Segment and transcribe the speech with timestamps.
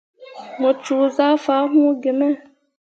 [0.59, 2.27] Mu coo zah fah hun gi me.